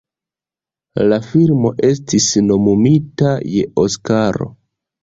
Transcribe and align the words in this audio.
La 1.11 1.19
filmo 1.27 1.73
estis 1.91 2.27
nomumita 2.49 3.39
je 3.55 3.71
Oskaro. 3.87 4.55